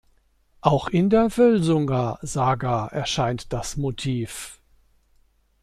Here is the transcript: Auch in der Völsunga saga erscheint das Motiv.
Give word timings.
Auch 0.61 0.87
in 0.87 1.11
der 1.11 1.29
Völsunga 1.29 2.17
saga 2.23 2.87
erscheint 2.87 3.53
das 3.53 3.77
Motiv. 3.77 4.59